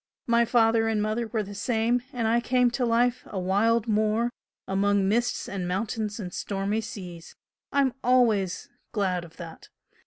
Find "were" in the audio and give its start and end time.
1.27-1.43